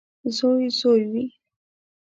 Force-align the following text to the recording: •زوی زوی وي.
•زوی 0.37 0.65
زوی 0.79 1.01
وي. 1.11 1.25